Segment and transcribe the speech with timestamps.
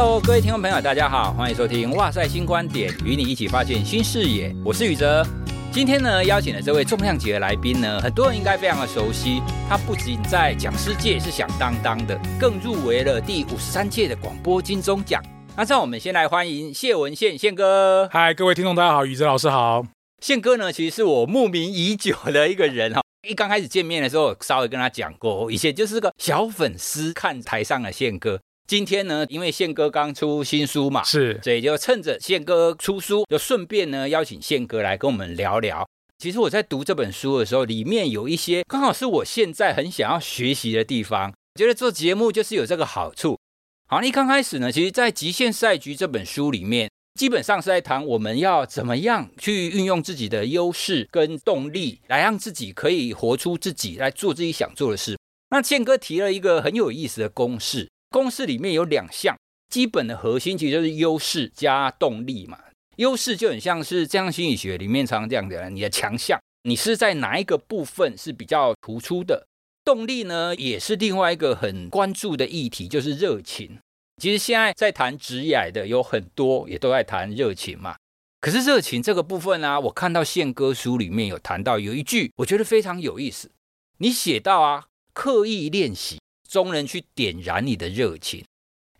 [0.00, 4.54] Hello，各位听众朋友，大家好，欢迎收听《哇塞新观点》，与你一起发现新视野。
[4.64, 5.26] 我是宇哲。
[5.72, 9.42] 今天呢，邀请的这位重量级的来宾呢，很多人应该非常的熟悉。
[9.68, 15.20] 他不仅在讲师界是响当当的，更入围了第五十三届的广播金钟奖。
[15.56, 18.08] 那让我们先来欢迎谢文宪宪哥。
[18.12, 19.84] 嗨，各位听众，大家好，宇哲老师好。
[20.22, 23.00] 宪哥呢，其实是我慕名已久的一个人哈。
[23.28, 28.38] 一刚开始见面的时候，稍微跟他讲过，以前就是个小粉丝，看台上的宪哥。
[28.68, 35.88] 今天呢，因为宪哥刚出新书嘛，是，所以就趁着宪哥出书，就顺便呢邀请宪哥来跟我们聊聊。
[36.18, 41.30] 其实我在读这本书的时候，里面有一些刚好是我现在很想要学习的地方。
[41.54, 43.38] 我觉得做节目就是有这个好处。
[43.86, 55.16] 好，一刚开始呢，其实，在《极限赛局》这本书里面，基本上是在谈我们要怎么样去运用自己的优势跟动力，来让自己可以活出自己，来做自己想做的事。
[55.48, 57.88] 那宪哥提了一个很有意思的公式。
[58.10, 59.36] 公式里面有两项
[59.68, 62.58] 基本的核心，其实就是优势加动力嘛。
[62.96, 69.46] 优势就很像是正向心理学里面常常这样的，你的强项，你是在哪一个部分是比较突出的。
[69.84, 73.78] 动力呢，也是另外一个很关注的议题，就是热情。
[74.20, 77.96] 其实现在在谈职业的有很多，也都在谈热情嘛。
[78.40, 83.50] 可是热情这个部分呢、我看到宪哥书里面有谈到有一句，我觉得非常有意思。
[83.98, 86.18] 你写到啊，刻意练习。
[86.48, 88.44] 中人去点燃你的热情，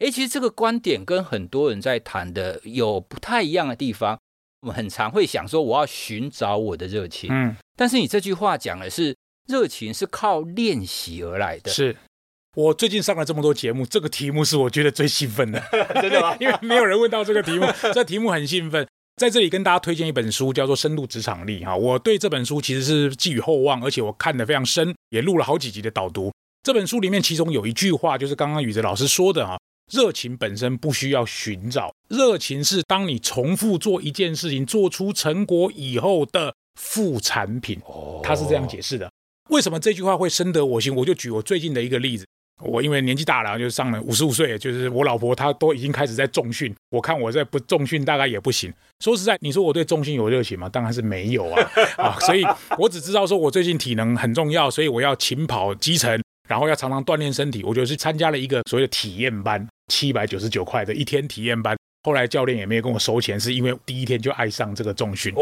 [0.01, 4.19] 诶，其实这个观点跟很多人在谈的有不太一样的地方。
[4.61, 11.71] 我们很常会想说，我要寻找我的热情，嗯，但是你这句话讲的是热情是靠练习而来的。
[11.71, 11.97] 是
[12.57, 15.63] 我最近上了这么多节目，这个题目是我觉得最兴奋的，
[16.03, 16.37] 真的吗？
[16.41, 18.87] 因为没有人问到这个题目， 这题目很兴奋。
[19.17, 21.77] 在这里跟大家推荐一本书，叫做《深度职场力》哈。
[21.77, 26.33] 我对这本书其实是寄予厚望，而且我看得非常深，也录了好几集的导读。
[26.63, 29.59] 这本书里面，其中有一句话，就是刚刚宇哲老师说的啊，
[29.91, 37.81] 热情本身不需要寻找，热情是当你重复做一件事情，做出成果以后的副产品。
[37.87, 39.11] 哦，他是这样解释的。
[39.49, 40.95] 为什么这句话会深得我心？
[40.95, 42.27] 我就举我最近的一个例子。
[42.61, 48.71] 我因为年纪大了，就上了五十五岁，就是我老婆她都已经开始在重训，我看我在不重训大概也不行。
[48.99, 50.69] 说实在，你说我对重训有热情吗？
[50.69, 52.19] 当然是没有啊啊！
[52.19, 52.45] 所以
[52.77, 56.21] 我只知道说我最近体能很重要，所以我要勤跑基层。
[56.49, 61.77] 然后要常常锻炼身体，我就是参加了一个所谓的体验班，七百九十九块的一天体验班。
[62.05, 65.35] 后来教练也没有跟我收钱，是因为第一天就爱上这个重训。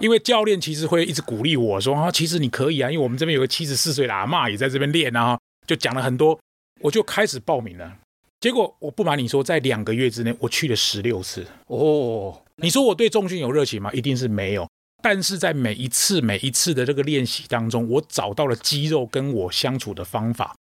[0.00, 6.38] 因为教练其实会一直鼓励我说啊，其实你可以啊，因为我们这边有个七十四岁的阿嬷也在这边练啊，就讲了很多，
[6.80, 7.96] 我就开始报名了。
[8.40, 11.46] 结果我不瞒你说，在两个月之内，我去了十六次。
[11.68, 13.90] 哦，你说我对重训有热情吗？
[13.92, 14.68] 一定是没有。
[15.02, 20.54] 但是在每一次每一次的这个练习当中，我找到了肌肉跟我相处的方法。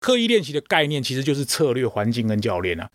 [0.00, 2.88] 刻意练习的概念其实就是策略、环境跟教练啊。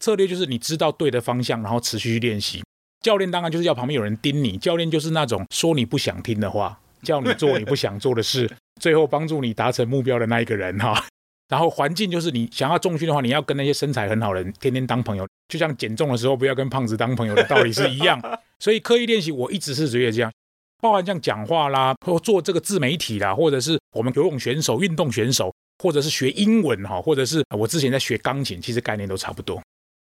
[0.00, 2.62] 策略就是你知道对的方向，然后持续去练习。
[3.00, 4.56] 教练当然就是要旁边有人盯你。
[4.56, 8.50] 教练就是那种说你不想听的话，叫你做你不想做的事，
[8.80, 11.04] 最后帮助你达成目标的那一个人哈。
[11.48, 18.20] 然后环境就是你想要重训的话，你要跟那些身材很好的人天天当朋友，就像减重的时候不要跟胖子当朋友的道理是一样。
[18.58, 20.32] 所以刻意练习，我一直是觉得这样。
[20.80, 25.52] 包含像讲话啦，或做这个自媒体啦，或者是我们游泳选手、运动选手，
[25.82, 29.60] 或者是学英文哈，或者是我之前在学钢琴，其实概念都差不多。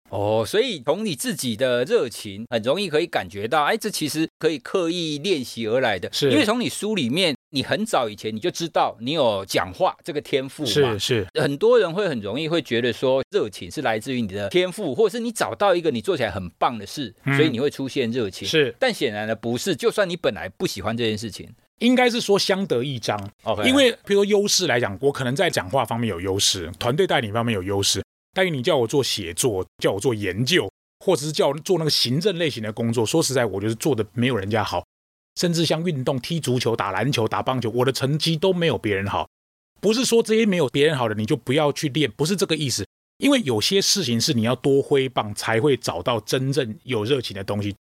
[0.10, 6.10] 哦，所以从你自己的热情，很容易可以感觉到，哎，这其实可以刻意练习而来的。
[6.12, 10.70] 是，因为从你书里面，你很早以前你就知道你有讲话这个天赋嘛。
[10.70, 18.48] 是是，很多人会很容易会觉得说，热情是来自于你的天赋，或者是你找到一个你做起来很棒的事，嗯、所以你会出现热情。
[18.48, 21.48] 是，但显然呢不是，就算你本来不喜欢这件事情，
[21.80, 23.30] 应该是说相得益彰。
[23.44, 28.02] OK，因为比如说优势来讲，我可能在讲话方面有优势，团队带领方面有优势。
[28.34, 30.70] 但于你叫我做写作，叫我做研究，
[31.00, 34.84] 或者是叫我做那个行政类型的工作，说实在，我就是做的没有人家好。
[35.36, 39.28] 甚至像运动，踢足球、打篮球、打棒球，我的成绩都没有别人好。
[39.80, 42.86] 不是说这些没有别人好的你就不要去练，不是这个意思。
[43.18, 47.76] 因为有些事情是你要多挥棒才会找到真正有热情的东西。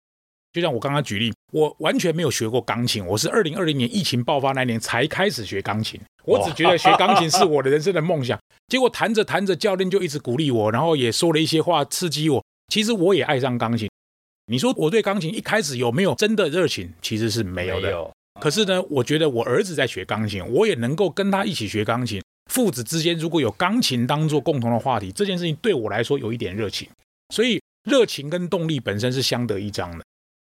[0.52, 6.00] 就像我刚刚举例，我完全没有学过钢琴，我是二零二零年疫情爆发那年才开始学钢琴。
[6.26, 8.40] 我只觉得学钢琴是我的人生的梦想。
[8.68, 12.44] 结果弹着弹着，教练就一直鼓励我，然后也说了一些话刺激我。
[12.74, 13.88] 其实我也爱上钢琴。
[14.48, 16.92] 你说我对钢琴一开始有没有真的热情？
[17.02, 17.92] 其实是没有的。
[17.92, 18.12] 有。
[18.42, 22.20] 可是呢，我觉得我儿子在学钢琴，我也能够跟他一起学钢琴。
[22.52, 26.90] 父子之间如果有钢琴当做共同的话题，这件事情对我来说有一点热情。
[27.34, 30.04] 所以热情跟动力本身是相得益彰的。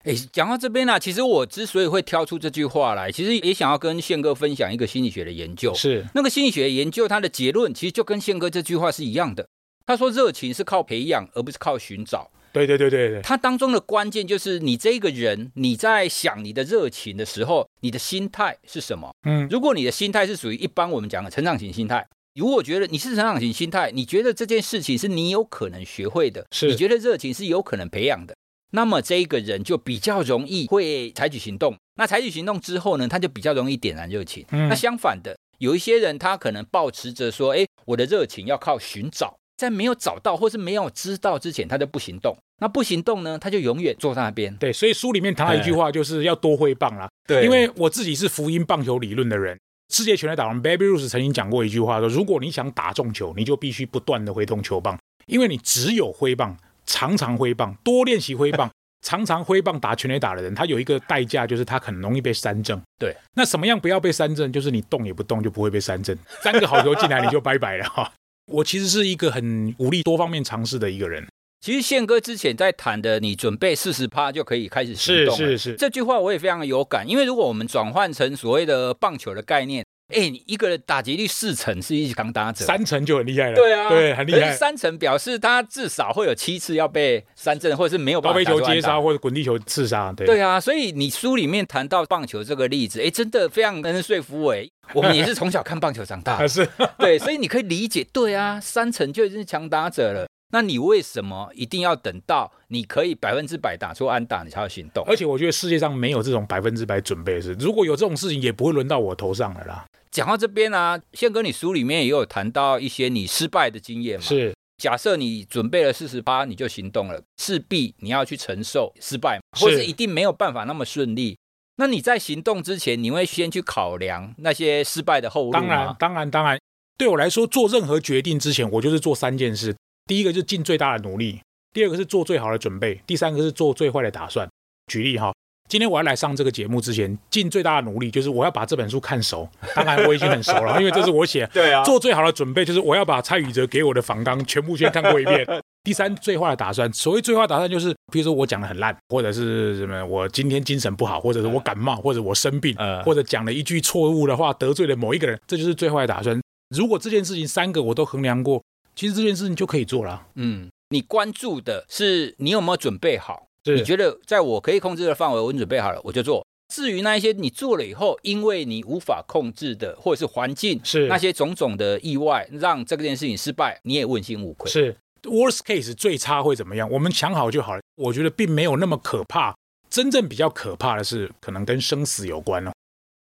[0.04, 5.74] 哎，讲到这边呢、啊，其实我之所以会挑出这句话来，其实也想要跟宪哥分享一个心理学的研究。
[5.74, 9.48] 是那个心理学研究，它的结论其实就跟宪哥这句话是一样的。
[9.86, 12.30] 他说热情是靠培养，而不是靠寻找。
[12.52, 19.12] 对对对对对，他当中的关键就是你这个人，你在想你的热情的时候，你的心态是什么？
[19.26, 28.36] 嗯，如果你的心态是属于一般我们讲的成长型心态，如果觉得你是成长型心态，你觉得这件事情是你有可能学会的，是你觉得热情是有可能培养的，
[28.74, 31.76] 那么这一个人就比较容易会采取行动。
[31.96, 34.46] 那采取行动之后呢，他就比较容易点燃热情。
[34.52, 39.36] 嗯，那相反的，有一些人他可能抱持着说，哎，我的热情要靠寻找。
[39.56, 42.36] 在没有找到或是没有知道之前，他就不行动。
[42.60, 44.54] 那不行动呢，他就永远坐在那边。
[44.58, 47.08] 对，所以书里面谈到一句话，就是要多挥棒啦。
[47.28, 49.58] 对，因为我自己是福音棒球理论的人，
[49.94, 54.98] 世界全垒打王 Baby Ruth 曾经讲过一句话说：如果你想打中球，你就必须不断的挥动球棒，
[55.28, 58.70] 因为你只有挥棒，常常挥棒，多练习挥棒，
[59.02, 62.80] 常常挥棒打全垒打的人，他有一个代价，就是他很容易被三振。
[63.00, 64.52] 对，那什么样不要被三振？
[64.52, 66.18] 就是你动也不动，就不会被三振。
[66.42, 68.12] 三个好球进来，你就拜拜了哈。
[68.52, 71.26] 我其实是一个很武力多方面尝试的一个人。
[71.62, 75.34] 其实宪哥之前在谈的，你准备四十趴就可以开始行动。
[75.38, 77.08] 是是是，这句话我也非常有感。
[77.08, 83.56] 因为如果我们转换成所谓的棒球的概念，哎，你一个人打击率四成是一强打者，三成就很厉害了。
[83.56, 84.52] 对啊，对，很厉害。
[84.52, 90.14] 三成表示他至少会有七次要被三振，或者是没有办法打高飞球接杀或者滚地球刺杀。
[90.14, 94.56] 对对啊，所以你书里面谈到棒球这个例子，哎，真的非常能说服我。
[94.94, 96.68] 我们也是从小看棒球长大的， 是，
[97.00, 100.28] 对，所以你可以理解，对啊，三成就已经是强打者了。
[100.52, 105.04] 那你为什么一定要等到你可以百分之百打出安打，你才要行动？
[105.08, 109.84] 而且我觉得世界上没有这种百分之百准备的事，如果有这种事情，也不会轮到我头上了啦。
[110.14, 114.24] 讲到这边啊，宪哥，你书里面也有谈到一些你失败的经验嘛？
[114.24, 121.36] 是，假设你准备了四十八，你就行动了，势必你要去承受失败，或是一定没有办法那么顺利。
[121.78, 125.60] 那你在行动之前，你会先去考量那些失败的后路吗？
[125.60, 126.60] 当然，当然，当然。
[126.96, 129.76] 对我来说，做任何决定之前，我就是做三件事。
[130.06, 131.42] 第一个就是尽最大的努力，
[131.74, 134.48] 第二个是做最好的准备，第三个是做最坏的打算。
[134.86, 135.34] 举例哈，
[135.70, 139.50] 今天我要来上这个节目之前，尽最大的努力就是我要把这本书看熟。
[139.76, 141.50] 当然，我已经很熟了，因为这是我写。
[141.54, 141.84] 对啊。
[141.84, 145.46] 做最好的准备就是我要把蔡宇哲给我的访纲全部先看过一遍。
[145.84, 152.74] 第三，最坏的打算，所谓最坏打算就是，比如说我讲的很烂，或者是什么，我今天精神不好，或者是我感冒，或者我生病，
[153.04, 156.40] 或者讲了一句错误的话得罪了某一个人，这就是最坏的打算。
[156.74, 158.64] 如果这件事情三个我都衡量过，
[158.96, 160.28] 其实这件事情就可以做了。
[160.36, 163.48] 嗯，你关注的是你有没有准备好？
[163.66, 166.46] 是你觉得在我可以控制的范围，我准备好了，我就做。
[166.74, 174.70] 至于那一些你做了以后，因为你无法控制的，或者是环境，是那些种种的意外，让这件事情失败，你也问心无愧。
[174.70, 174.96] 是。
[175.24, 176.90] Worst case 最差会怎么样？
[176.92, 177.82] 我们想好就好了。
[177.96, 179.56] 我觉得并没有那么可怕。
[179.90, 182.72] 真正比较可怕的是，可能跟生死有关哦。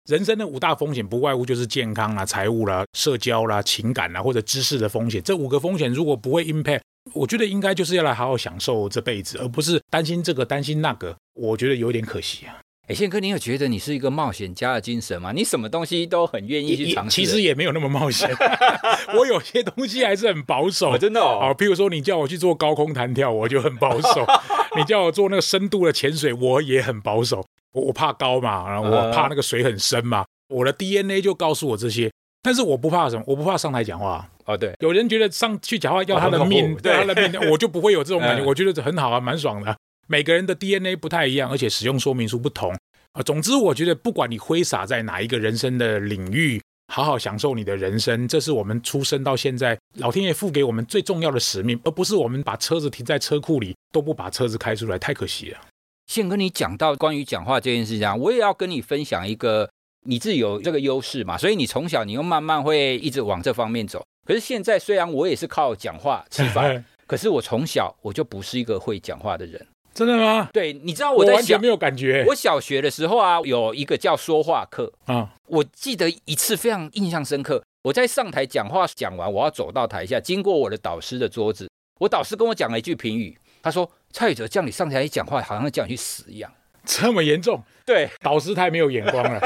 [0.08, 5.24] 人生的五大风险不外乎就是健康啦、财务啦、社交啦、情感啦，或者知识的风险。
[5.24, 6.82] 这五个风险如果不会 impact，
[7.14, 11.16] 我觉得应该就是要来好好享受这辈子，而不是担心这个担心那个。
[11.34, 12.58] 我觉得有点可惜啊。
[12.88, 15.34] 哎，宪哥，你有觉得你是一个冒险家的精神吗？
[15.34, 17.16] 你什么东西都很愿意去尝试。
[17.18, 18.30] 其实也没有那么冒险，
[19.20, 20.94] 我有些东西还是很保守。
[20.94, 21.40] 哦、真的哦。
[21.42, 24.24] 啊，譬如说你叫我去做高空弹跳，我就很保守；
[24.78, 27.46] 你叫我做那个深度的潜水，我也很保守。
[27.74, 30.26] 我我怕高嘛，然后我怕那个水很深嘛。
[30.48, 32.10] 我的 DNA 就告诉我这些，
[32.42, 34.30] 但是我不怕什么，我不怕上台讲话。
[34.48, 38.44] 哦，对，有人觉得上去讲话要他的命，对他的命，我就不会有这种感觉。
[38.44, 39.78] 我觉得很好啊，蛮爽的。
[40.08, 42.74] 每个人的 DNA 不太一样，而且使用说明书不同。
[43.12, 46.62] 啊，总之，我觉得不管你挥洒在哪一个人生的领域，
[46.94, 55.60] 好好享受你的人生，这是我们出生到现在，老天爷赋给我们最重要的使命，而不是我们把车子停在车库里都不把车子开出来，太可惜了。
[56.06, 59.70] 先跟你讲到关于讲话这件事情，我也要跟你分享一个，
[60.06, 64.06] 你自己有这个优势嘛，所以你从小你又慢慢会一直往这方面走。
[64.28, 69.66] 可是现在虽然我也是靠讲话吃饭， 可是我从小我就不是一个会讲话的人。
[69.94, 70.50] 真的吗？
[70.54, 72.24] 对，你知道我在小我完全没有感觉。
[72.28, 77.64] 我小学的时候啊，有一个叫说话课啊，我记得一次非常印象深刻。
[77.84, 81.68] 我在上台讲话讲完，我要走到台下，经过我的导师的桌子，
[82.02, 86.52] 我导师跟我讲了一句评语，他说：“蔡宇哲叫你上台讲话，好像叫你去死一样。”
[86.86, 87.64] 这么严重？
[87.86, 89.40] 对，导师太没有眼光了。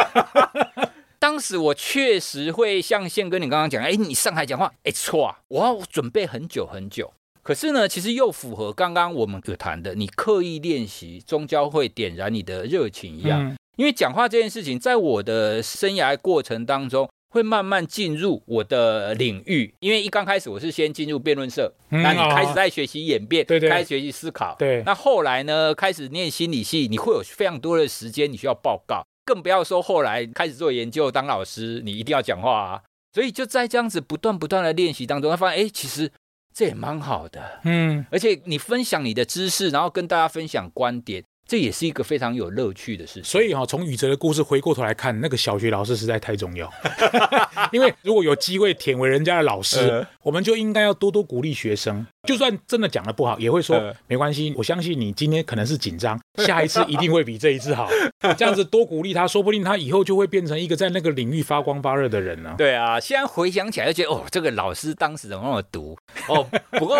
[1.21, 7.13] 当时我确实会像宪哥你刚刚讲，哎，你上台讲话，哎，错啊，我要准备很久很久。
[7.43, 13.39] 可是呢，其实又符合刚刚我们所谈的，你刻意练习，终究会点燃你的热情一样。
[13.39, 19.71] 嗯、因为讲话这件事情，在我的生涯过程当中，会慢慢进入我的领域。
[19.79, 24.55] 因为一刚开始我是先进入辩论社，嗯、那你开始在学习演辩，对对，开始学习思考。
[24.57, 32.81] 对，那后来呢，开始念心理系，你会有非常多的时间，你需要报告，更不要说后来开始做研究，当老师，你一定要讲话啊。
[33.13, 36.11] 所以就在这样子不断不断的练习当中，他发现，哎，其实。
[36.53, 37.61] 这也蛮好的。
[37.63, 41.23] 嗯，而且你分享你的知识，然后跟大家分享观点。
[41.47, 46.71] 这也是一个非常有乐趣的事情，所以哈、哦，从宇哲的故事回过头来看，那个小学老师实在太重要。
[47.73, 52.05] 因为如果有机会舔为人家的老师，呃、我们就应该要多多鼓励学生。
[52.31, 54.53] 就算真的讲得不好，也会说、呃、没关系。
[54.57, 57.89] 我相信你今天可能是紧张， 下一次一定会比这一次好。
[58.37, 62.55] 这样子多鼓励他，说不定他以后就会变成一个在那个领域发光发热的人呢。
[62.57, 65.97] 对啊，现在回想起来就觉得哦，这个老师当时怎么那么毒
[66.29, 66.47] 哦。
[66.71, 66.97] 不过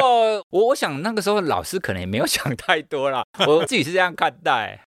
[0.49, 4.31] 我我想那个时候老师可能也没有想太多啦，我自己是这样看。
[4.43, 4.81] 待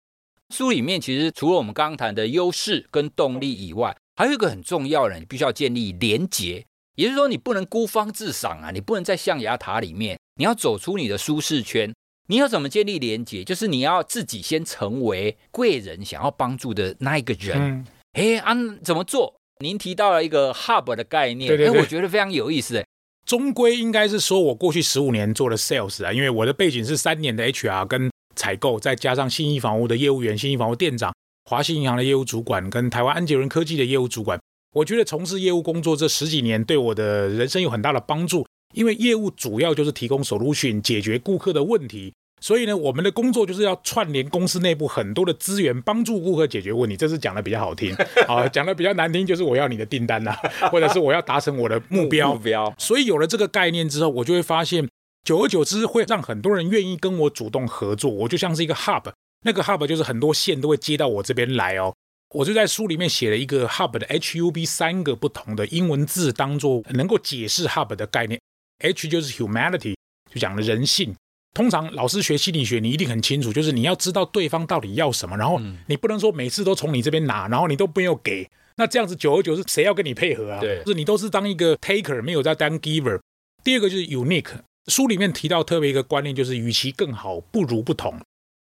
[0.52, 6.64] 书里面其实除了我们刚刚谈的优势跟动力以外，还有一个很重要的，你必须要建立连结，
[6.96, 11.92] 也就是说你不能孤芳自赏啊，你不能在象牙塔里面，你要走出你的舒适圈。
[12.28, 13.44] 你要怎么建立连接？
[13.44, 17.84] 就是你要自己先成为贵人想要帮助的那一个人。
[18.12, 19.34] 哎、嗯，啊，怎么做？
[19.60, 22.78] 您提到了一个 hub 的概念，哎，我觉得非常有意思。
[22.78, 22.86] 哎，
[23.26, 28.10] 终归应该是说我过去十五年做了 sales 啊，因为我的背景是三年的 HR 跟。
[28.36, 31.14] 采购，再加上信义房屋的业务员、信义房屋店长、
[31.44, 34.40] 华信银行的业务主管，跟台湾安捷伦科技的业务主管，
[34.72, 38.44] 我觉得从事业务工作这十几年，对我的人生有很大的帮助。
[38.74, 46.96] 因为业务主要就是提供 solution，解决顾客的问题，所以呢，我们的工作就是要串联公司内部很多的资源，帮助顾客解决问题。
[46.96, 47.94] 这是讲的比较好听
[48.28, 52.34] 啊，讲的比较难听就是我要你的订单呐、啊，或者是我要达成我的目标。
[52.34, 52.74] 目标。
[52.78, 54.88] 所以有了这个概念之后，我就会发现。
[55.24, 58.10] 久而久之，会让很多人愿意跟我主动合作。
[58.10, 59.10] 我就像是一个 hub，
[59.46, 61.94] 那个 hub 就是很多线都会接到我这边来哦。
[62.34, 68.38] 我就在书里面写了一个 hub 的 H U B 三个不同的英文字，当做能够解释 hub 的概念。
[68.78, 69.94] H 就是 humanity，
[70.32, 71.14] 就讲了人性。
[71.54, 78.50] 通常老师学心理学，你一定很清楚，就是你要知道对方到底要什么，然后你不能说每次都从你这边拿，然后你都没有给。
[78.76, 80.60] 那这样子久而久之，谁要跟你配合啊？
[80.60, 83.20] 对，就是你都是当一个 taker，没有在当 giver。
[83.62, 84.50] 第二个就是 unique。
[84.88, 88.20] 书里面提到特别一个观念，就是与其更好，不如不同。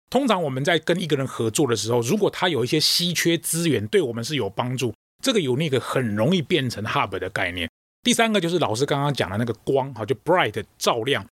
[0.08, 7.68] 通常我们在跟一个人合作的时候，如果他有一些稀缺资源，对我们是有帮助，这个 unique 很容易变成 hub 的概念。
[8.06, 11.26] 第三个就是老师刚刚讲的那个光，哈，就 bright 照亮。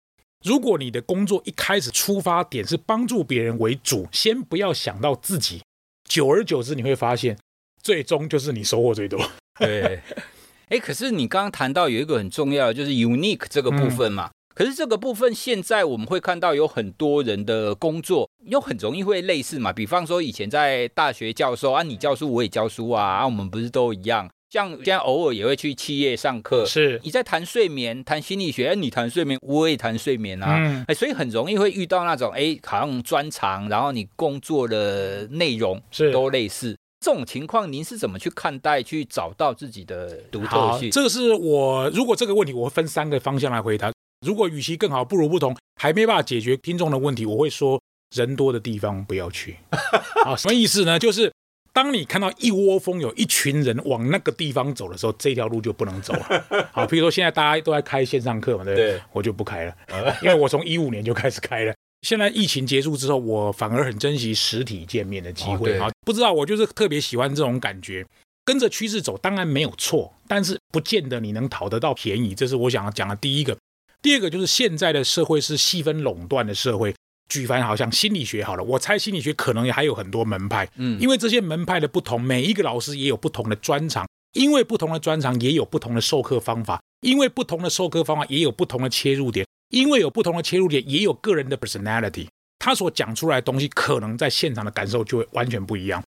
[0.44, 5.62] 如果你的工作一开始出发点是帮助别人为主，先不要想到自己，
[6.08, 7.38] 久而久之你会发现，
[7.80, 9.20] 最终就是你收获最多。
[9.60, 10.00] 对，
[10.66, 14.26] 哎，可是你刚刚谈到有一个很重要的，就是 unique 这个部分嘛。
[14.26, 19.72] 嗯可是这个部分，现在我们会看到有很多人的工作又很容易会类似嘛。
[19.72, 24.30] 比方说以前在大学教授啊，你教书我也教书啊，啊，我们不是都一样？
[24.54, 30.56] 像现在偶尔也会去企业上课，是你在谈睡眠、谈心理学，你谈睡眠，我也谈睡眠啊。
[30.56, 36.76] 嗯，哎，所以很容易会遇到那种哎，好像专长，然后你工作的内容是都类似。
[37.04, 38.80] 这种情况，您是怎么去看待？
[38.80, 40.88] 去找到自己的独特性？
[40.92, 43.92] 这个是我如果这个问题，我会分三个方向来回答。
[44.24, 47.82] 如果与其更好，不如不同，还没办法解决听众的问题，我会说
[48.14, 49.56] 人多的地方不要去。
[50.24, 50.96] 啊，什么意思呢？
[50.96, 51.32] 就是
[51.74, 56.68] 当你看到一窝蜂有一群人往那个地方走的时候，这条路就不能走了。
[56.72, 58.92] 好，比如说现在大家都在开线上课嘛，对不对？
[58.92, 59.76] 对，我就不开了，
[60.22, 61.74] 因为我从一五年就开始开了。
[62.02, 65.78] 现在疫情结束之后，我反而很珍惜实体见面的机会。
[65.78, 68.06] 好，不知道我就是特别喜欢这种感觉。
[68.44, 72.34] 跟着趋势走当然没有错，但是不见得你能讨得到便宜。
[72.34, 73.56] 这是我想要讲的第一个。
[74.02, 76.94] 第二个就是现在的社会是细分垄断的社会，
[77.28, 92.28] 举凡好像心理学好了，我猜心理学可能也还有很多门派，嗯，因为这些门派的不同，每一个老师也有不同的专长，因为不同的专长也有不同的授课方法，因为不同的授课方法也有不同的切入点，因为有不同的切入点也有个人的 personality，
[92.58, 96.02] 他所讲出来的东西可能在现场的感受就会完全不一样。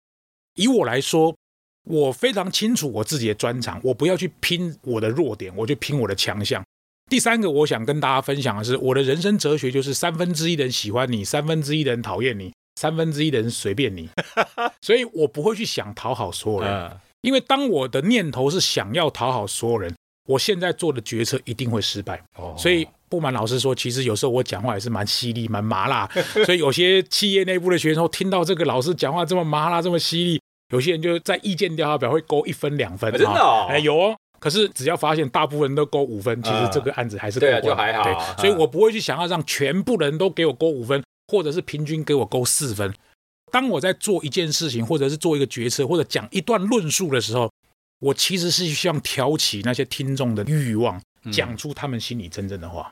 [0.55, 1.36] 以我来说，
[1.86, 6.63] 我非常清楚我自己的专长，我不要去拼我的弱点，我就拼我的强项。
[7.07, 14.09] 第三个，我想跟大家分享的是，我的人生哲学就是三分之一的人喜欢你，三分之一的人讨厌你，三分之一的人随便你。
[14.81, 19.93] 所以我不会去想讨好所有人，因为当我的念头是想要讨好所有人，
[20.27, 22.19] 我现在做的决策一定会失败。
[22.57, 26.09] 所以不瞒老师说，其实有时候我讲话也是蛮犀利、蛮麻辣。
[26.43, 30.41] 所以有些企业内部的学生听到这个老师讲话这么麻辣、这么犀利，
[30.74, 33.12] 有些人就在意见调查表会勾一分、两分。
[33.12, 33.67] 真的哦？
[33.69, 34.15] 哎，有哦。
[34.39, 38.04] 可是只要发现大部分人都勾五分，其实这个案子还是过关，就还好。
[38.04, 42.94] 对，所以我不会去想要让全部人都给我勾五分，或者是平均给我勾四分。
[43.51, 47.50] 当我在做一件事情，或者是做一个决策，或者讲一段论述的时候，
[48.00, 51.01] 我其实是希望挑起那些听众的欲望，
[51.32, 52.92] 讲出他们心里真正的话。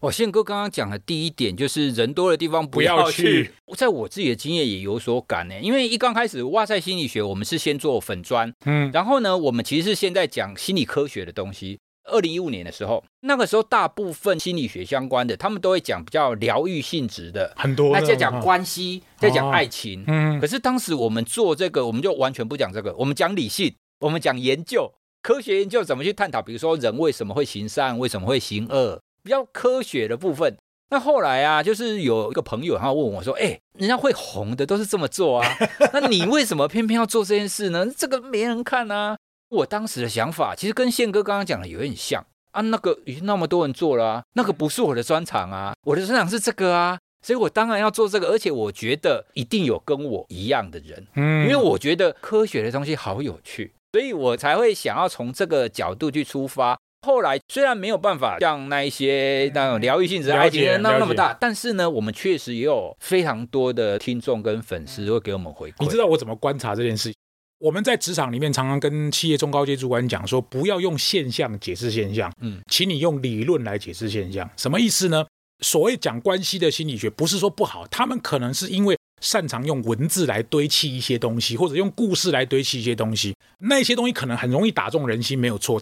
[0.00, 3.50] 我宪哥刚刚讲的第一点就是人多的地方不要去。
[3.76, 17.90] 在我自己的经验也有所感呢，因为一刚开始哇塞心理学，我们是先做粉砖，嗯，然后呢，我们其实是现在讲心理科学的东西，二零一五年的时候，那个时候大部分心理学相关的，他们都会讲比较疗愈性质的，很多。
[17.92, 20.04] 那在讲关系，在讲爱情。
[20.06, 20.38] 嗯。
[20.40, 30.56] 可是当时我们做这个，我们就完全不讲这个，我们讲理性，我们讲研究，科学研究怎么去探讨，比如说人为什么会行善，为什么会行恶，比较科学的部分。
[30.90, 35.46] 那后来啊，就是有一个朋友他问我说：“哎，人家会红的都是这么做啊，
[35.92, 37.86] 那你为什么偏偏要做这件事呢？
[37.94, 39.18] 这个没人看啊。”
[39.50, 56.78] 我当时的想法其实跟宪哥刚刚讲的有点像啊，那个已经那么多人做了啊，那个不是我的专长啊，我的专长是这个啊，所以我当然要做这个，而且我觉得一定有跟我一样的人，嗯，因为我觉得科学的东西好有趣，所以我才会想要从这个角度去出发。
[57.02, 65.74] 后来虽然没有办法像那一些那种疗愈性质的爱情那那么大，但是呢，我们确实也有非常多的听众跟粉丝会给我们回馈。
[65.80, 67.12] 你知道我怎么观察这件事？
[67.60, 74.48] 我们在职场里面常常跟企业中高阶主管讲说，不要用现象解释现象，嗯，请你用理论来解释现象。
[74.56, 75.26] 什么意思呢？
[75.64, 85.80] 所谓讲关系的心理学，不是说不好，他们可能是因为擅长用文字来堆砌一些东西，或者用故事来堆砌一些东西，那些东西可能很容易打中人心，没有错。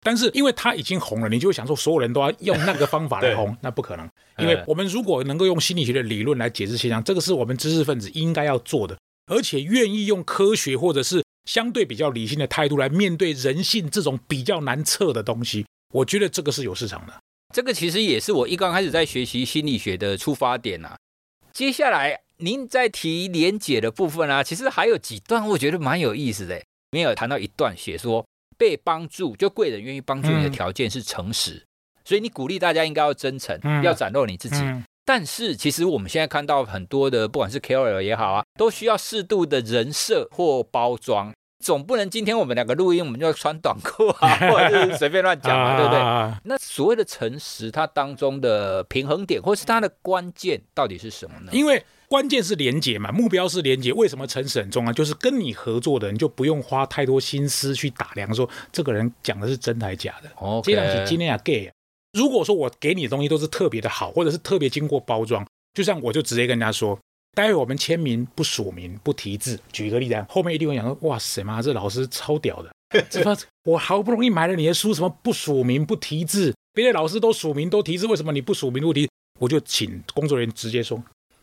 [0.00, 4.08] 但是因为他已经红了，你就会想说，所有人都要用那个方法来红，那不可能。
[4.38, 8.96] 因为我们如果能够用心理学的理论来解释现象，这个是我们知识分子应该要做的。
[9.26, 17.12] 而且愿意用科学或者是相对比较理性的态度来面对人性这种比较难测的东西，我觉得这个是有市场的。
[17.54, 20.96] 这个其实也是我一刚开始在学习心理学的出发点啊。
[21.52, 26.62] 接下来您在提连结的部分啊，其实还有几段我觉得蛮有意思的。
[26.90, 28.24] 没有谈到一段写说
[28.58, 31.62] 被帮助就贵人愿意帮助你的条件是诚实，嗯、
[32.04, 34.56] 所以你鼓励大家应该要真诚，嗯、要展露你自己。
[34.60, 41.32] 嗯但是，其实我们现在看到很多的，不管是 KOL 也好啊，都需要适度的人设或包装，
[41.64, 46.00] 总不能今天我们两个录音，我们就要穿短裤啊， 或者是随便乱讲嘛，对不对？
[46.44, 51.50] 那所谓的诚实，它当中的平衡点，或是它的关键到底是什么呢？
[51.54, 53.92] 因为关键是连接嘛，目标是连接。
[53.92, 54.92] 为什么诚实很重要？
[54.92, 60.30] 就是跟你合作的人就不用花太多心思去打量，说这个人讲的是真还是假的。
[60.38, 61.70] 哦，这样是今天啊 gay。
[62.14, 66.98] 如果说我给你的东西都是特别的好，或者是特别经过包装，就像我就直接跟人家说，
[67.36, 69.60] 待会我们签名不署名不提字。
[69.70, 72.72] 举一个例子，后面一定会讲说，哇塞妈，这老师超屌的，
[73.10, 73.22] 这
[73.64, 79.06] 我好不容易买了你的书，什么不署名不提字，别的老师都署名都提字，为什么你不署名不提？
[79.38, 81.00] 我就请工作人员直接说，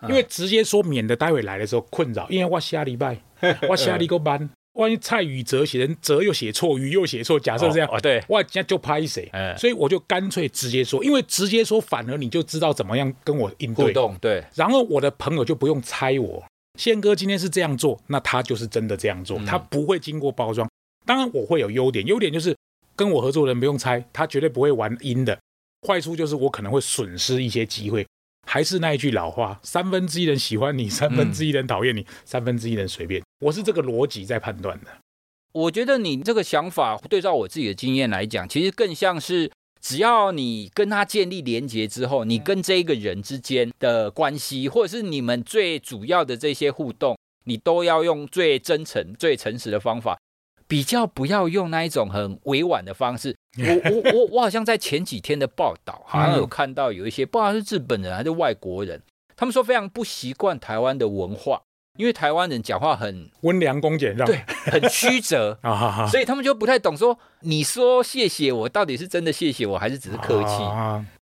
[0.08, 3.18] 因为直接说免得待会来的时候困扰，因为我下礼拜
[3.70, 4.50] 我下礼个班。
[4.74, 9.30] 万一蔡宇哲写成哲又写错，宇又写错，假设这样，哦，哦对，我，人家就拍谁？
[9.32, 13.94] 嗯，所以我就干脆直接说，因为直接说反而你就知道怎么样跟我应对。
[14.20, 14.44] 对。
[14.54, 16.44] 然后我的朋友就不用猜我，
[16.78, 20.70] 宪哥今天是这样做，那他就是真的这样做，他不会经过包装。
[21.06, 22.54] 当然我会有优点，优点就是
[22.98, 25.40] 跟我合作的人不用猜，他绝对不会玩阴的。
[25.88, 28.06] 坏处就是我可能会损失一些机会。
[28.46, 33.22] 还是那一句老话，三分之一人喜欢你，三分之一人讨厌你，嗯、三分之一人随便。
[33.40, 34.88] 我是这个逻辑在判断的。
[35.52, 50.18] 我觉得你这个想法，对照我自己的经验来讲，其实更像是，只要你跟他建立连接之后，你跟这一个人之间的关系，或者是你们最主要的这些互动，你都要用最真诚、最诚实的方法。
[50.68, 53.36] 比较不要用那一种很委婉的方式。
[53.58, 59.02] 我我我我好像在前几天的报道， 好像有看到有一些，不知道是日本人还是外国人，
[59.36, 61.62] 他们说非常不习惯台湾的文化，
[61.98, 65.58] 因为台湾人讲话很温良恭俭让，对，很曲折。
[65.64, 70.64] 啊，所以他们就不太懂说，你说谢谢我，到底是真的谢谢我，还是只是客气？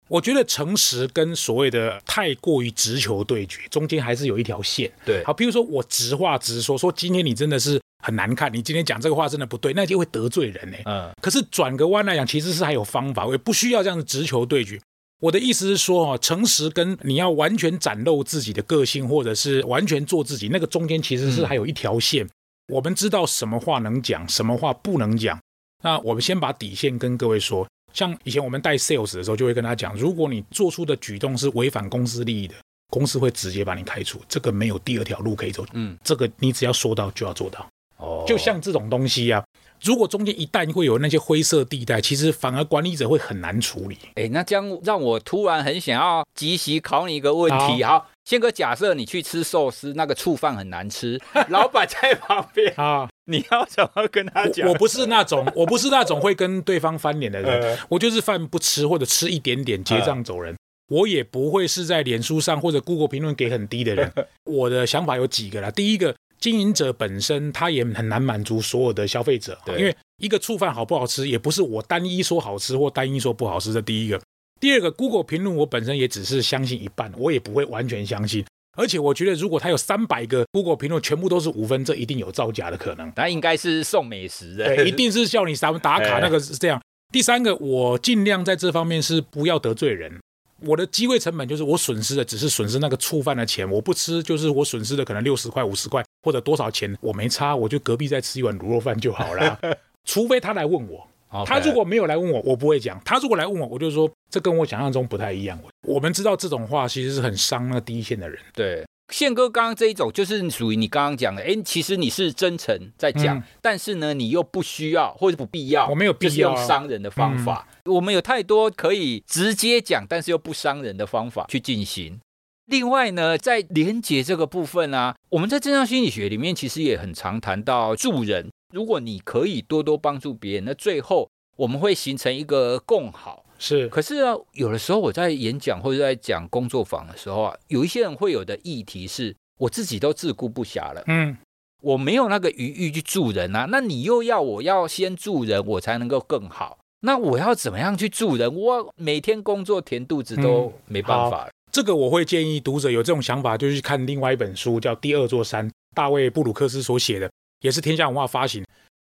[0.07, 4.91] 我觉得诚实跟所谓的太过于直球对决，中间还是有一条线。
[5.05, 7.79] 对，好，比如说我直话直说，说今天你真的是。
[8.03, 10.77] 很难看，你今天讲这个话真的不对，那就会得罪人呢。
[10.85, 14.79] 嗯，可是转个弯来讲，其实是还有方法，我也不需要这样子直球对决。
[15.21, 22.23] 我的意思是说，哦，诚实跟你要完全展露自己的个性，或者是完全做自己，那个中间其实是还有一条线。
[22.25, 22.29] 嗯，
[22.75, 25.39] 我们知道什么话能讲，什么话不能讲。
[25.81, 32.53] 那我们先把底线跟各位说，像以前我们带 sales 的时候，就会跟他讲，如果你做出的举动是违反公司利益的，
[32.91, 35.65] 公司会直接把你开除，这个没有第二条路可以走。
[35.73, 37.65] 嗯，这个你只要说到就要做到。
[37.97, 39.41] 哦，就像这种东西啊，
[39.81, 43.97] 如果中间一旦会有那些灰色地带，其实反而管理者会很难处理。
[44.15, 47.81] 哎，那这样让我突然很想要即席考你一个问题。
[47.85, 54.67] 好，宪哥，假设你去吃寿司，那个醋饭很难吃，老板在旁边啊， 你要怎么跟他讲？
[54.69, 60.55] 我不是那种，我不是那种会跟对方翻脸的人，我就是饭不吃或者吃一点点结账走人。
[60.87, 64.13] 我也不会是在脸书上或者 Google 评论给很低的人。
[64.45, 65.71] 我的想法有几个啦。
[65.71, 73.73] 第一个，经营者本身他也很难满足所有的消费者，因为一个醋饭好不好吃，也不是我单一说好吃或单一说不好吃。
[73.73, 74.21] 这第一个，
[74.59, 78.45] 第二个，Google 评论我本身也只是相信一半，我也不会完全相信。
[78.75, 83.11] 而且我觉得，如果他有三百个 Google 评论全部都是五分，这一定有造假的可能。
[83.15, 86.81] 那应该是送美食的，对，一定是叫你啥打卡，那个是这样。
[87.11, 90.19] 第三个，我尽量在这方面是不要得罪人。
[90.61, 99.59] 我的机会成本就是我损失的只是损失那个醋饭的钱，我不吃就是我损失的可能六十块、五十块或者多少钱，我没差，我就隔壁再吃一碗卤肉饭就好了。
[100.05, 101.07] 除非他来问我.
[101.43, 105.59] 他如果没有来问我，我不会讲；他如果来问我，我就说这跟我想象中不太一样。
[105.81, 108.39] 我们知道这种话其实是很伤那第一线的人。
[108.53, 108.85] 对。
[109.13, 117.67] 宪哥刚刚这一种就是属于你刚刚讲的，哎，其实你是真诚在讲，嗯、但是呢，你又不需要或者不必要，我没有必要，就是用伤人的方法。
[117.83, 122.19] 嗯、我们有太多可以直接讲，但是又不伤人的方法去进行。
[122.65, 128.49] 另外呢，在连接这个部分啊，我们在正向心理学里面其实也很常谈到助人。
[128.73, 133.45] 如果你可以多多帮助别人，那最后我们会形成一个共好。
[133.57, 141.37] 是，可是啊，有的时候我在演讲或者在讲工作坊的时候啊，有一些人会有的议题是，我自己都自顾不暇了，嗯，
[141.81, 143.67] 我没有那个余裕去助人啊。
[143.71, 146.79] 那你又要我要先助人，我才能够更好。
[147.01, 148.53] 那我要怎么样去助人？
[148.53, 151.45] 我每天工作填肚子都没办法。
[151.45, 158.63] 嗯，这个我会建议读者有这种想法，就去看另外一本书，叫《第二座山》，大卫布鲁克斯所写的，也是天下文化发行。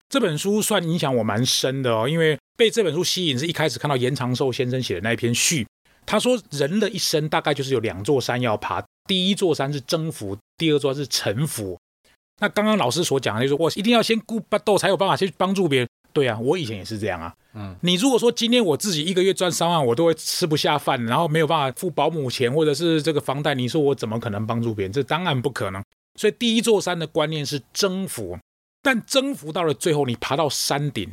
[0.08, 5.66] 这本书算影响我蛮深的哦，因为被这本书吸引是一开始看到严长寿先生写的那一篇序。
[6.06, 11.78] 他说，人的一生大概就是有两座山要爬，第一座山是征服，第二座是臣服。
[12.40, 15.88] 那刚刚老师所讲的就是，我一定要先顾巴豆才有办法去帮助别人。
[16.14, 17.34] 对啊，我以前也是这样啊。
[17.52, 24.92] 嗯，你如果说今天我自己一个月赚三万，我都会吃不下饭，然后没有办法付保姆钱或者是这个房贷，你说我怎么可能帮助别人？
[24.92, 25.84] 这当然不可能。
[26.18, 28.36] 所以第一座山的观念是征服。
[28.82, 31.10] 但征服到了最后，你爬到山顶，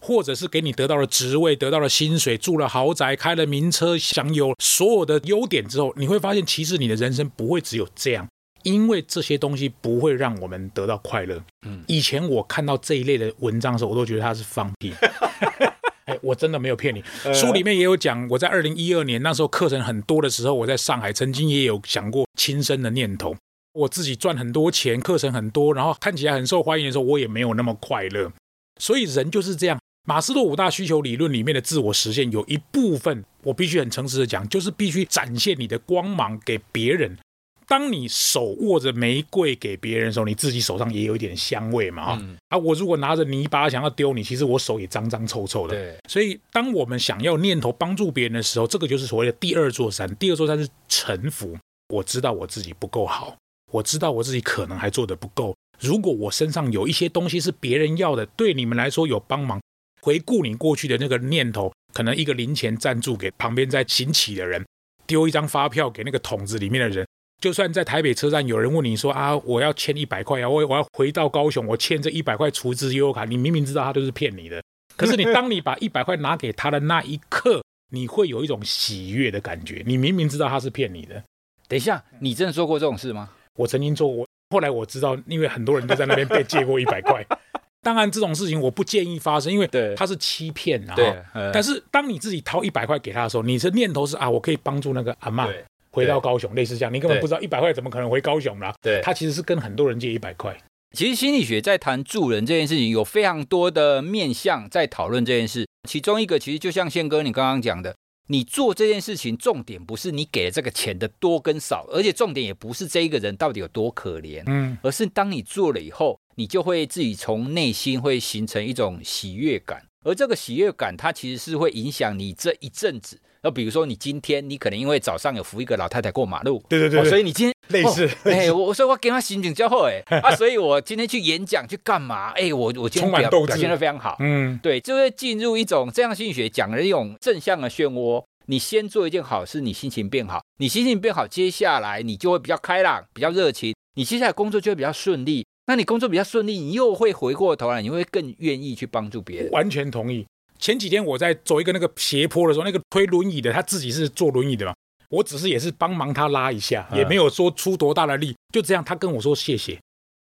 [0.00, 8.28] 或者是给你得到了职位、得到了薪水、住了豪宅、开了名车、享有所有的优点之后，你会发现，其实你的人生不会只有这样，
[8.62, 11.42] 因为这些东西不会让我们得到快乐。
[11.66, 14.92] 嗯，以前我看到这一类的文章的时候，我都觉得他是放屁。
[16.04, 17.02] 哎，我真的没有骗你。
[17.34, 23.34] 书里面也有讲，我在二零一二年那时候课程很多的时候，我在上海曾经也有想过轻生的念头。
[23.76, 28.32] 我自己赚很多钱，课程很多，然后看起来很受欢迎的时候，我也没有那么快乐。
[28.80, 29.78] 所以人就是这样。
[30.08, 37.18] 马斯洛五大需求理论里面的自我实现，有一部分我必须很诚实的讲，就是必须展现你的光芒给别人。
[37.66, 42.02] 当你手握着玫瑰给别人的时候，你自己手上也有一点香味嘛。
[42.04, 45.74] 啊、嗯，啊，我如果拿着泥巴想要丢你，其实我手也脏脏臭臭的。
[45.74, 45.96] 对。
[46.08, 50.14] 所以当我们想要念头帮助别人的时候，这个就是所谓的第二座山。
[50.14, 51.58] 第二座山是臣服。
[51.92, 53.36] 我知道我自己不够好。
[53.72, 55.56] 我知道我自己可能还做得不够。
[55.78, 59.60] 如果我身上有一些东西是别人要的，对你们来说有帮忙，
[60.00, 64.64] 回顾你过去的那个念头，可能一个零钱赞助给旁边在行乞的人，
[65.06, 67.06] 丢一张发票给那个桶子里面的人。
[67.42, 74.62] 就算在台北车站有人问你说啊，我要欠一百块啊，我我要回到高雄，我欠这一百块储值悠游卡，你明明知道他都是骗你的，
[74.96, 79.82] 可是你当你把 一百块拿给他的那一刻，你会有一种喜悦的感觉。
[79.86, 81.22] 你明明知道他是骗你的。
[81.68, 83.28] 等一下，你真的做过这种事吗？
[83.56, 87.24] 我曾经做过，后来我知道，因为很多人都在那边被借过一百块。
[87.82, 90.94] 当然，这种事情我不建议发生，因为他是欺骗啊。
[90.96, 91.14] 对。
[91.52, 95.48] 但是，当你自己掏一百块给他的时候，你的念头是啊，我可以帮助那个阿嬷
[95.92, 96.92] 回到高雄，类似这样。
[96.92, 98.74] 你根本不知道一百块怎么可能回高雄啦。
[98.82, 99.00] 对。
[99.02, 100.56] 他其实是跟很多人借一百块。
[100.96, 105.64] 其实心理学在谈助人这件事情，有非常多的面向在讨论这件事。
[105.88, 107.94] 其中一个，其实就像宪哥你刚刚讲的。
[108.28, 123.20] 你做这件事情，重点不是你给了这个钱的多跟少，而且重点也不是这一个人到底有多可怜，嗯，而是当你做了以后，你就会自己从内心会形成一种喜悦感，而这个喜悦感，它其实是会影响你这一阵子。
[123.42, 132.30] 那比如说，你今天你可能因为早上有扶一个老太太过马路，对对对，哦，所以你今天类似，哎，我所以我跟他心情较好，哎， 啊，所以我今天去演讲去干嘛？
[132.36, 138.24] 哎，我我今天表表现的非常好，嗯，对，就会进入一种这样心理学讲的一种正向的漩涡。
[138.48, 145.44] 你先做一件好事，你心情变好，你心情变好，接下来你就会比较开朗，比较热情，你接下来工作就会比较顺利。
[145.66, 149.50] 那你工作比较顺利，你又会回过头来，你会更愿意去帮助别人。
[149.50, 150.24] 完全同意。
[150.60, 154.72] 前几天我在走一个那个斜坡的时候，那个推轮椅的他自己是坐轮椅的嘛，
[155.08, 159.78] 我只是也是帮忙他拉一下，也没有说出多大的力，就这样，他跟我说谢谢。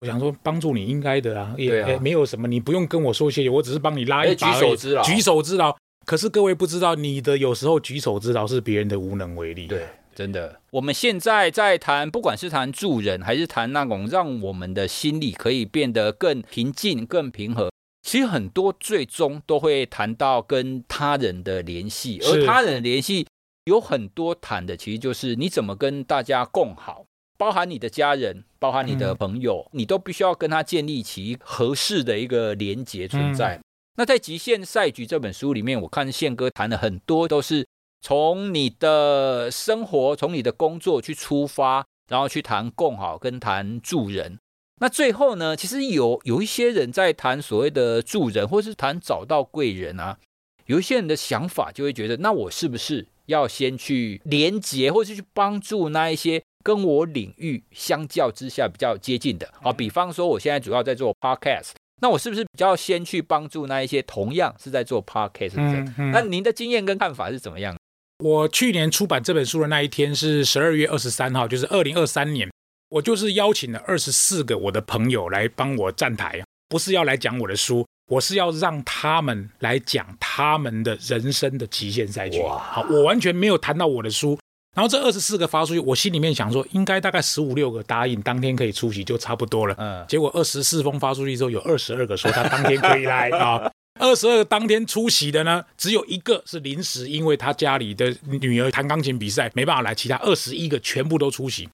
[0.01, 5.75] 我想说帮助你应该的啊，也、啊、没有什么，你不用跟我说谢谢，我只是帮你拉一把，举手之劳，举手之劳。
[6.05, 9.67] 可是各位不知道，你的有时候举手之劳是别人的无能为力。
[9.67, 10.59] 对，真的。
[10.71, 17.69] 我们现在在谈，不管是谈助人，还是谈那种让我们的心理可以变得更平静、更平和，
[18.01, 23.27] 其实很多最终都会谈到跟他人的联系，而他人的联系
[23.69, 27.05] 有很多谈的，其实就是你怎么跟大家共好。
[27.37, 33.55] 包含你的家人，包含你的朋友，嗯、你都必须要跟他建立起合适的一个连结存在。
[33.55, 33.63] 嗯、
[33.95, 37.65] 那在《极限赛局》这本书里面，我看宪哥谈的很多，都是
[38.01, 44.37] 从你的生活、从你的工作去出发，然后去谈共好跟谈助人。
[44.81, 50.17] 那最后呢，其实有有一些人在谈所谓的助人，或是谈找到贵人啊，
[50.65, 56.41] 有一些人的想法就会觉得，那我是不是要先去连接，或是去帮助那一些？
[56.61, 61.69] 跟我领域相较之下比较接近的啊，比方说我现在主要在做 podcast，
[62.01, 65.85] 那我是不是比较先去帮助那一些同样是在做 podcast 的人？
[65.85, 67.77] 嗯嗯、那您的经验跟看法是怎么样？
[68.21, 72.51] 我去年出版这本书的那一天是十二月二十三号，就是二零二三年，
[72.89, 82.41] 我就是邀请了二十四个我的朋友来帮我站台，不是要来讲我的书，我是要让他们来讲他们的人生的极限赛局。
[82.41, 84.37] 好，我完全没有谈到我的书。
[84.75, 89.75] 然后这二十四个发出去，我心里面想说，应该大概十五六个答应当天可以出席就差不多了。
[89.77, 93.71] 嗯，结果二十四封发出去之后，有二十二个说他当天可以来 啊。
[93.99, 101.69] 二十二个当天出席的呢，只有一个是临时，因为他家里的女儿弹钢琴比赛没办法来，其他二十一个全部都出席。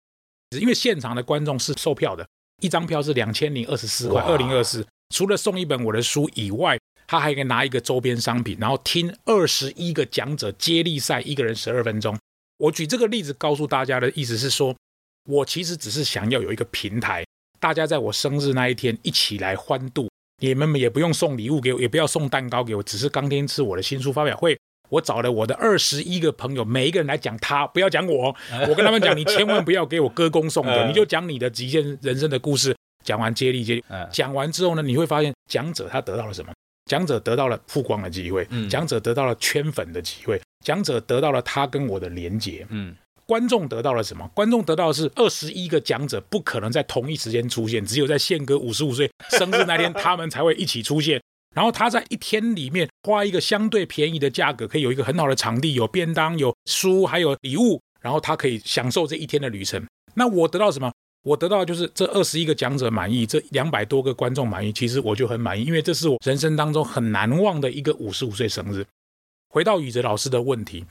[0.59, 2.25] 因为现场的观众是售票的，
[2.61, 4.85] 一张票是两千零二十四块，二零二四。
[5.09, 12.17] 除了送一本我的书以外，他还可以拿一个周边商品，然后听二十一个讲者接力赛，一个人十二分钟。
[12.57, 14.75] 我举这个例子告诉大家的意思是说，
[15.29, 17.23] 我其实只是想要有一个平台，
[17.59, 20.09] 大家在我生日那一天一起来欢度。
[20.41, 24.57] 你们也不用送礼物给我，也不要送蛋糕给我，只是当天是我的新书发表会。
[24.89, 28.35] 我找了我的二十一个朋友，每一个人来讲他，不要讲我。
[28.67, 32.75] 我跟他们讲，你千万不要给我歌功颂德，你就讲你的极限人生的故事。
[33.05, 36.51] 讲完接力接力，讲完之后呢，你会发现讲者他得到了什么？
[36.87, 40.41] 讲者得到了曝光的机会，讲者得到了圈粉的机会。
[40.65, 42.95] 讲者得到了他跟我的连接，嗯，
[43.27, 44.27] 观众得到了什么？
[44.33, 51.21] 观众得到的是二十一个讲者不可能在同一时间出现，只有在宪哥五十五岁生日那天，他们才会一起出现。
[51.55, 59.85] 然后他在一天里面花一个相对便宜的价格，可以有一个很好的场地，有便当、有书，还有礼物，然后他可以享受这一天的旅程。
[60.15, 60.91] 那我得到什么？
[61.25, 68.85] 我得到的就是这二十一个讲者满意，这两百多个观众满意，其实我就很满意，因为这是我人生当中很难忘的一个五十五岁生日。
[69.49, 70.85] 回到宇哲老师的问题，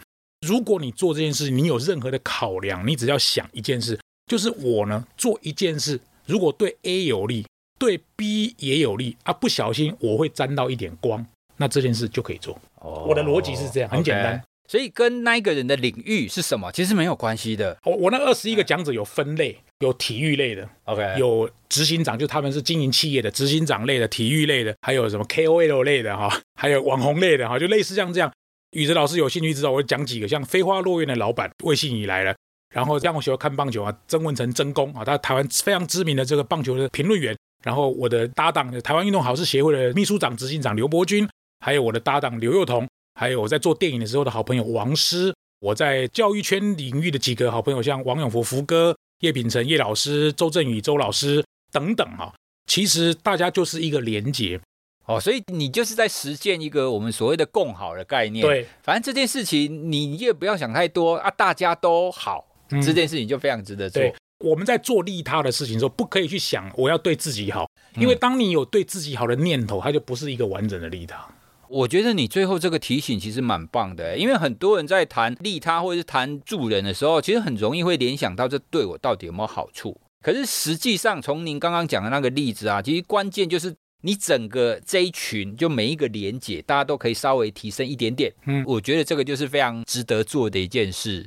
[0.45, 7.47] 如果你做这件事，你有任何的考量，你只要想一件事，就是我呢做一件事，如果对 A 有利，
[7.79, 11.25] 对 B 也有利啊，不小心我会沾到一点光，
[11.59, 12.59] 那这件事就可以做。
[12.81, 14.43] Oh, 我的逻辑是这样，很简单。
[14.69, 17.77] 所以跟那一个人的领域是什么，其实没有关系的。
[17.85, 28.33] 我我那二十一个讲者有分类，有体育类的，OK，有执行长，就他们是经营企业的执行长类的，体育类的，还有什么 KOL 类的哈，还有网红类的哈，就类似像这样。
[28.71, 32.35] 宇哲老师有兴趣知道，我讲几个，像飞花落院的老板魏信仪来了，
[32.75, 41.29] 然后让我喜欢看棒球啊，曾文成曾公啊，他台湾非常知名的这个棒球的评论员，然后我的搭档台湾运动好事协会的秘书长执行长刘伯钧，
[41.61, 52.35] 还有我的搭档刘幼彤，还有我在做电影的时候的好朋友王师，我在教育圈领域的几个好朋友，像王永福福哥、叶秉成叶老师、周振宇周老师等等啊，
[52.67, 54.61] 其实大家就是一个连结。
[55.07, 58.43] 哦，所以你就是在实践一个我们所谓的共好的概念。
[58.43, 64.03] 对，反正这件事情你也不要想太多啊，大家都好，嗯、这件事情就非常值得做。
[64.03, 71.23] 对，我们在做利他的事情的时候，不可以去想我要对自己好，因为当你有对自己好的念头，它就不是一个完整的利他。
[71.69, 80.01] 我觉得你最后这个提醒其实蛮棒的，因为很多人在谈利他或者是谈助人的时候，其实很容易会联想到这对我到底有没有好处。
[80.25, 83.75] 可是实际上，从您刚刚讲的那个例子啊，其实关键就是。
[84.07, 88.31] 你整个这一群，就每一个连结，大家都可以稍微提升一点点。
[88.45, 91.27] 嗯，我觉得这个就是非常值得做的一件事。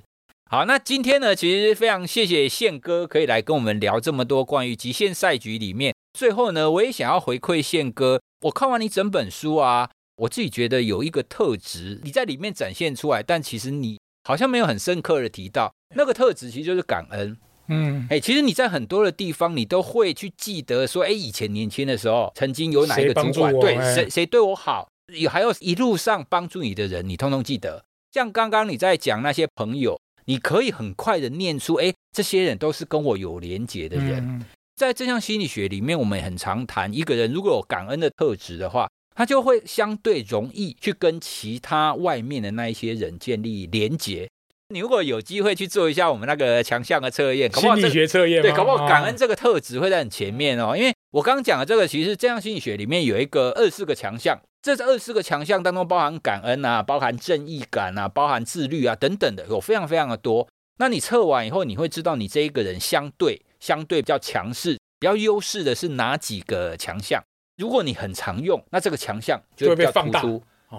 [0.52, 5.96] 好，那今天呢，其实非常谢谢宪哥可以来跟我们聊这么多关于极限赛局里面。
[6.14, 17.38] 最后呢，我也想要回馈宪哥，我看完你整本书啊，我自己觉得有一个特质你在里面展现出来，但其实你好像没有很深刻的提到那个特质，其实就是感恩。
[17.70, 27.84] 嗯，哎，其实你在很多的地方，你都会去记得说，哎，以前年轻的时候，曾经有哪一个主管对谁谁对我好，也还有一路上帮助你的人，你通通记得。
[28.14, 34.26] 像刚刚你在讲那些朋友，你可以很快的念出，哎，这些人都是跟我有连结的人。
[34.26, 44.30] 嗯、在正向心理学里面，我们很常谈，一个人如果有感恩的特质的话，他就会相对容易去跟其他外面的那一些人建立连结。
[44.70, 50.78] 你如果有机会去做一下我们那个强项的测验，心理学测验，对，搞不好感恩这个特质会在很前面哦。
[50.78, 60.48] 因为我刚刚讲的这个，其实正向心理学里面有一个二十四个强项，这是二十四个强项当中包含感恩啊，包含正义感啊，包含自律啊等等的，有非常非常的多。
[60.78, 67.24] 那你测完以后，你会知道你这一个人相对相对比较强势、比较优势的是哪几个强项。
[67.58, 70.24] 如果你很常用，那这个强项就会被放大。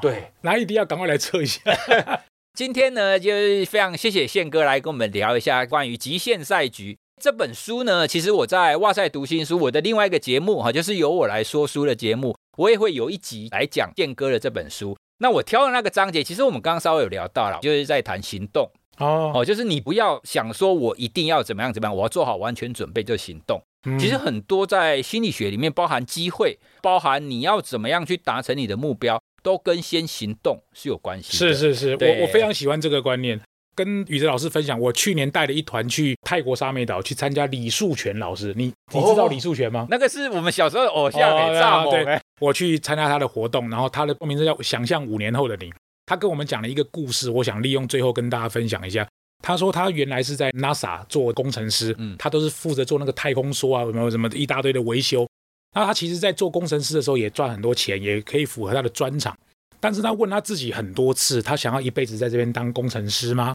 [0.01, 1.61] 对，那一定要赶快来测一下。
[2.55, 8.07] 今天呢，就是非常谢谢宪哥来跟我们聊一下关于极限赛局这本书呢。
[8.07, 14.97] 其实我在哇塞读心书我的另外一个节目哈，就是由我来说书的节目，我也会有一集来讲宪哥的这本书。
[15.19, 23.61] 那我挑的那个章节，其实我们刚刚稍微有聊到了，就是在谈行动哦哦，就是你不要想说我一定要怎么样怎么样，我要做好完全准备就行动。
[23.87, 29.21] 嗯、其实很多在心理学里面包含机会，包含你要怎么样去达成你的目标。
[29.41, 31.55] 都跟先行动是有关系的。
[31.55, 33.41] 是是是，我我非常喜欢这个观念。
[33.75, 39.87] 跟宇哲老师分享，我去年带了一团去泰国沙美岛去参加李树全老师，你你知道李树全吗？
[39.89, 41.91] 那个是我们小时候的偶像，哎，蚱蜢。
[42.05, 45.71] 对，我去参加他的活动，然后他的名字叫《想象五年后的你》。
[46.05, 49.07] 他跟我们讲了一个故事，我想利用最后跟大家分享一下。
[49.43, 55.29] 他说他原来是在 NASA 做工程师，嗯，他都是负责做那个太空梭啊，有没有什么一大堆的维修。
[55.75, 59.37] 那他其实，在做工程师的时候也赚很多钱，也可以符合他的专长。
[59.79, 63.55] 但是他问他自己很多次，他想要一辈子在这边当工程师吗？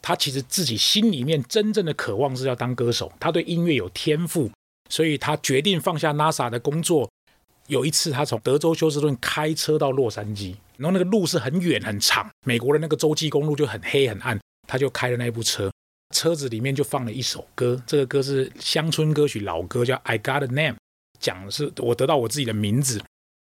[0.00, 4.50] 他其实自己心里面真正的渴望是要当歌手，他对音乐有天赋，
[4.90, 7.08] 所以他决定放下 NASA 的工作。
[7.68, 14.40] 有一次，他从德州休斯顿开车到洛杉矶，然后那个路是很远很长，美国的那个洲际公路就很黑很暗，
[14.72, 15.70] 他就开了那部车，
[16.14, 20.72] 车子里面就放了一首歌，这个歌是乡村歌曲老歌，叫《I Got a Name》，
[21.20, 22.98] 讲的是我得到我自己的名字。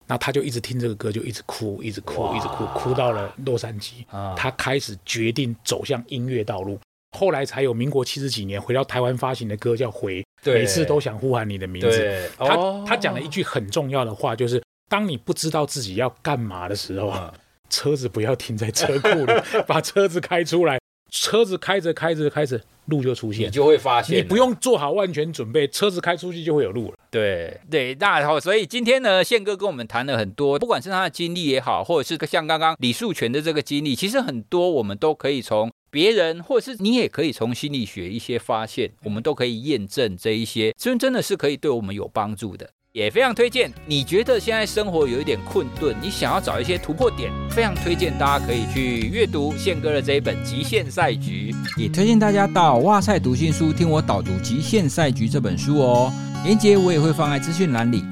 [0.08, 4.04] 那他就一直听这个歌，就一直哭，一直哭，一直哭，哭到了洛杉矶。
[4.36, 6.76] 他开始决定走向音乐道路，
[7.16, 10.20] 后来才有民国七十几年回到台湾发行的歌叫《回》，
[10.52, 12.28] 每次都想呼喊你的名字。
[12.36, 17.32] 他他讲了一句很重要的话，就是当你不知道自己要干嘛的时候啊，
[17.70, 19.32] 车子不要停在车库里，
[19.68, 20.81] 把车子开出来。
[21.12, 26.96] 车子开着开着开着，路就出现，你就会发现，你不用做好万全准备，车子开出去就会有路了。
[27.10, 42.70] 对对，那好，所以今天呢，宪哥跟我们谈了很多，不管是他的经历也好，或者是像刚刚李树全的这个经历，其实很多我们都可以从别人，或者是你也可以从心理学一些发现，我们都可以验证这一些，真真的是可以对我们有帮助的。
[42.92, 56.12] 也非常推荐，你觉得现在生活有一点困顿，你想要找一些突破点，非常推荐大家可以去阅读宪哥的这一本《极限赛局》，也推荐大家到哇塞读心书听我导读《极限赛局》这本书哦，
[56.44, 58.04] 连接我也会放在资讯栏里。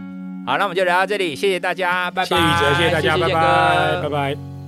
[0.46, 2.28] 好，那我们就聊到这里，谢谢大家，拜拜。
[2.28, 4.59] 谢谢宇哲，谢谢大家，拜拜，拜拜。